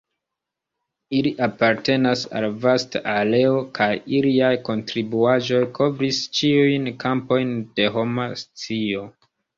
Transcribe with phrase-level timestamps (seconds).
[1.17, 3.89] Ili apartenas al vasta areo kaj
[4.21, 9.07] iliaj kontribuaĵoj kovris ĉiujn kampojn de homa scio.